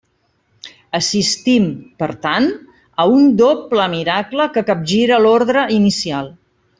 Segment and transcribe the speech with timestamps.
[0.99, 1.67] Assistim,
[2.03, 2.47] per tant,
[3.03, 6.33] a un doble miracle que capgira l'ordre inicial.